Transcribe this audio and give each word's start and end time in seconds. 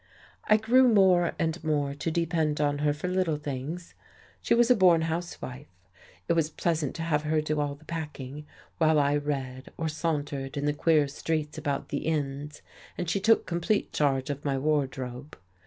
I 0.45 0.57
grew 0.57 0.87
more 0.91 1.33
and 1.37 1.63
more 1.63 1.93
to 1.93 2.09
depend 2.09 2.59
on 2.59 2.79
her 2.79 2.91
for 2.91 3.07
little 3.07 3.37
things. 3.37 3.93
She 4.41 4.55
was 4.55 4.71
a 4.71 4.75
born 4.75 5.01
housewife. 5.01 5.67
It 6.27 6.33
was 6.33 6.49
pleasant 6.49 6.95
to 6.95 7.03
have 7.03 7.21
her 7.21 7.39
do 7.39 7.59
all 7.59 7.75
the 7.75 7.85
packing, 7.85 8.47
while 8.79 8.97
I 8.99 9.15
read 9.15 9.71
or 9.77 9.87
sauntered 9.89 10.57
in 10.57 10.65
the 10.65 10.73
queer 10.73 11.07
streets 11.07 11.59
about 11.59 11.89
the 11.89 12.07
inns. 12.07 12.63
And 12.97 13.11
she 13.11 13.19
took 13.19 13.45
complete 13.45 13.93
charge 13.93 14.31
of 14.31 14.43
my 14.43 14.57
wardrobe. 14.57 15.37